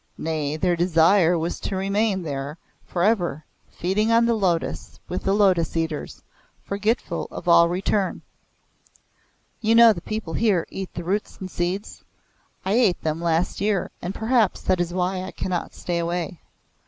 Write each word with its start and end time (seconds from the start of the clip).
Nay, 0.17 0.57
their 0.57 0.75
desire 0.75 1.37
was 1.37 1.59
to 1.59 1.75
remain 1.75 2.23
there 2.23 2.57
for 2.87 3.03
ever, 3.03 3.45
feeding 3.69 4.11
on 4.11 4.25
the 4.25 4.33
lotus 4.33 4.99
with 5.07 5.21
the 5.25 5.31
Lotus 5.33 5.77
Eaters, 5.77 6.23
forgetful 6.63 7.27
of 7.29 7.47
all 7.47 7.69
return.' 7.69 8.23
You 9.61 9.75
know 9.75 9.93
the 9.93 10.01
people 10.01 10.33
here 10.33 10.65
eat 10.71 10.91
the 10.95 11.03
roots 11.03 11.37
and 11.37 11.51
seeds? 11.51 12.03
I 12.65 12.71
ate 12.73 13.03
them 13.03 13.21
last 13.21 13.61
year 13.61 13.91
and 14.01 14.15
perhaps 14.15 14.61
that 14.63 14.81
is 14.81 14.91
why 14.91 15.21
I 15.21 15.29
cannot 15.29 15.75
stay 15.75 15.99
away. 15.99 16.39